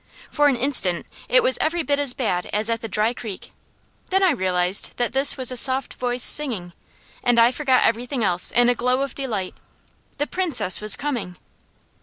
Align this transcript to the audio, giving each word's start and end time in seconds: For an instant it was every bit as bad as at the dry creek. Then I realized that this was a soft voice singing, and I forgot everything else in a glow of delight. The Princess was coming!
For 0.31 0.47
an 0.47 0.55
instant 0.55 1.05
it 1.29 1.43
was 1.43 1.59
every 1.61 1.83
bit 1.83 1.99
as 1.99 2.15
bad 2.15 2.47
as 2.51 2.71
at 2.71 2.81
the 2.81 2.87
dry 2.87 3.13
creek. 3.13 3.51
Then 4.09 4.23
I 4.23 4.31
realized 4.31 4.97
that 4.97 5.13
this 5.13 5.37
was 5.37 5.51
a 5.51 5.55
soft 5.55 5.93
voice 5.93 6.23
singing, 6.23 6.73
and 7.23 7.37
I 7.37 7.51
forgot 7.51 7.83
everything 7.85 8.23
else 8.23 8.49
in 8.49 8.67
a 8.67 8.73
glow 8.73 9.01
of 9.01 9.13
delight. 9.13 9.53
The 10.17 10.25
Princess 10.25 10.81
was 10.81 10.95
coming! 10.95 11.37